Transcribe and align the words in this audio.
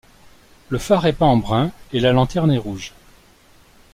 Le 0.69 0.79
phare 0.79 1.05
est 1.05 1.13
peint 1.13 1.27
en 1.27 1.37
brun 1.37 1.69
et 1.93 1.99
la 1.99 2.11
lanterne 2.11 2.49
est 2.51 2.57
rouge. 2.57 2.91